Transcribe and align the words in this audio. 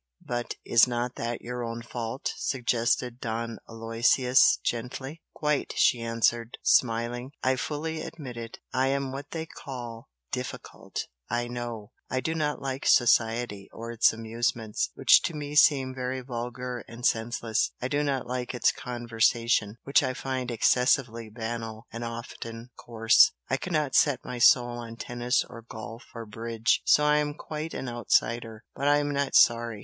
"But 0.25 0.55
is 0.65 0.87
not 0.87 1.13
that 1.17 1.43
your 1.43 1.63
own 1.63 1.83
fault?" 1.83 2.33
suggested 2.37 3.19
Don 3.19 3.59
Aloysius, 3.69 4.57
gently. 4.63 5.21
"Quite!" 5.35 5.75
she 5.77 6.01
answered, 6.01 6.57
smiling 6.63 7.33
"I 7.43 7.55
fully 7.55 8.01
admit 8.01 8.35
it. 8.35 8.57
I 8.73 8.87
am 8.87 9.11
what 9.11 9.29
they 9.29 9.45
call 9.45 10.09
'difficult' 10.31 11.05
I 11.29 11.47
know, 11.47 11.91
I 12.09 12.19
do 12.19 12.33
not 12.33 12.59
like 12.59 12.87
'society' 12.87 13.69
or 13.71 13.91
its 13.91 14.11
amusements, 14.11 14.89
which 14.95 15.21
to 15.21 15.35
me 15.35 15.53
seem 15.53 15.93
very 15.93 16.21
vulgar 16.21 16.83
and 16.87 17.05
senseless, 17.05 17.69
I 17.79 17.87
do 17.87 18.01
not 18.01 18.25
like 18.25 18.55
its 18.55 18.71
conversation, 18.71 19.77
which 19.83 20.01
I 20.01 20.15
find 20.15 20.49
excessively 20.49 21.29
banal 21.29 21.85
and 21.93 22.03
often 22.03 22.71
coarse 22.75 23.33
I 23.51 23.57
cannot 23.57 23.93
set 23.93 24.25
my 24.25 24.39
soul 24.39 24.79
on 24.79 24.95
tennis 24.95 25.43
or 25.47 25.61
golf 25.61 26.05
or 26.15 26.25
bridge 26.25 26.81
so 26.85 27.05
I'm 27.05 27.35
quite 27.35 27.75
an 27.75 27.87
'outsider.' 27.87 28.63
But 28.73 28.87
I'm 28.87 29.11
not 29.13 29.35
sorry! 29.35 29.79